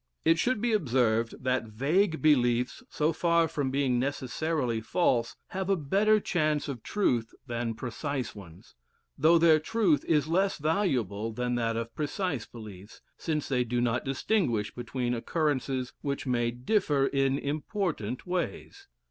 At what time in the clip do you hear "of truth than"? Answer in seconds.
6.67-7.75